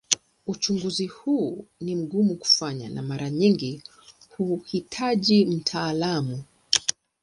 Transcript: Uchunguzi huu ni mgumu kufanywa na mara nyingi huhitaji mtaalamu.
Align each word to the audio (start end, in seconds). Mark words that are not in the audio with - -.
Uchunguzi 0.47 1.07
huu 1.07 1.65
ni 1.81 1.95
mgumu 1.95 2.35
kufanywa 2.35 2.89
na 2.89 3.01
mara 3.01 3.29
nyingi 3.29 3.83
huhitaji 4.37 5.45
mtaalamu. 5.45 6.43